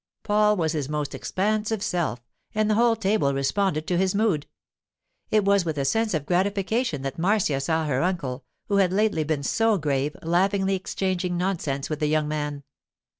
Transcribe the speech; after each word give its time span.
Paul 0.23 0.55
was 0.57 0.71
his 0.71 0.89
most 0.89 1.13
expansive 1.13 1.83
self, 1.83 2.25
and 2.55 2.67
the 2.67 2.73
whole 2.73 2.95
table 2.95 3.35
responded 3.35 3.85
to 3.85 3.99
his 3.99 4.15
mood. 4.15 4.47
It 5.29 5.45
was 5.45 5.63
with 5.63 5.77
a 5.77 5.85
sense 5.85 6.15
of 6.15 6.25
gratification 6.25 7.03
that 7.03 7.19
Marcia 7.19 7.61
saw 7.61 7.85
her 7.85 8.01
uncle, 8.01 8.43
who 8.67 8.77
had 8.77 8.91
lately 8.91 9.23
been 9.23 9.43
so 9.43 9.77
grave, 9.77 10.15
laughingly 10.23 10.73
exchanging 10.75 11.37
nonsense 11.37 11.87
with 11.87 11.99
the 11.99 12.07
young 12.07 12.27
man. 12.27 12.63